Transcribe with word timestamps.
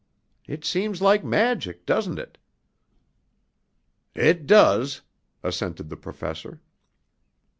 It 0.47 0.65
seems 0.65 0.99
like 0.99 1.23
magic, 1.23 1.85
doesn't 1.85 2.17
it?" 2.17 2.39
"It 4.15 4.47
does," 4.47 5.01
assented 5.43 5.89
the 5.89 5.95
Professor. 5.95 6.59